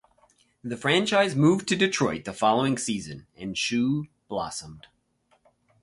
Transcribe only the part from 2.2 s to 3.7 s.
the following season, and